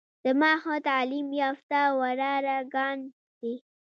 [0.25, 2.97] زما ښه تعليم يافته وراره ګان
[3.39, 3.53] دي.